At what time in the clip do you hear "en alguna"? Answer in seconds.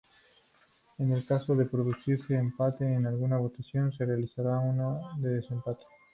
2.91-3.37